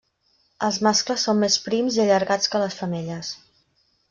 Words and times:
Els 0.67 0.79
mascles 0.87 1.25
són 1.27 1.39
més 1.43 1.59
prims 1.67 1.99
i 2.01 2.03
allargats 2.07 2.53
que 2.55 2.63
les 2.65 2.79
femelles. 2.81 3.31